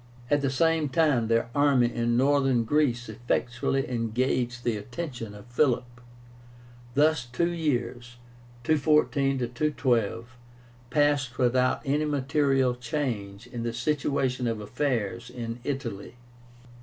[0.31, 6.01] At the same time their army in Northern Greece effectually engaged the attention of Philip.
[6.95, 8.15] Thus two years
[8.63, 10.35] (214 212)
[10.89, 16.15] passed without any material change in the situation of affairs in Italy.